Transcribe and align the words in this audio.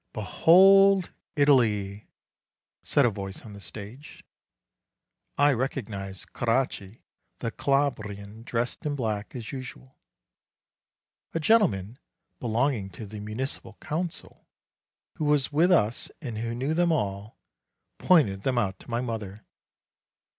"Behold 0.13 1.11
Italy!" 1.35 2.07
said 2.81 3.05
a 3.05 3.11
voice 3.11 3.43
on 3.43 3.53
the 3.53 3.61
stage. 3.61 4.23
I 5.37 5.53
recognized 5.53 6.33
Coraci, 6.33 7.03
the 7.37 7.51
Calabrian, 7.51 8.41
dressed 8.41 8.83
in 8.83 8.95
black 8.95 9.35
as 9.35 9.51
usual. 9.51 9.99
A 11.35 11.39
gentleman 11.39 11.99
be 12.39 12.47
longing 12.47 12.89
to 12.89 13.05
the 13.05 13.19
municipal 13.19 13.77
council, 13.79 14.47
who 15.17 15.25
was 15.25 15.51
with 15.51 15.71
us 15.71 16.09
and 16.19 16.39
who 16.39 16.55
knew 16.55 16.73
them 16.73 16.91
all, 16.91 17.37
pointed 17.99 18.41
them 18.41 18.57
out 18.57 18.79
to 18.79 18.89
my 18.89 19.01
mother. 19.01 19.45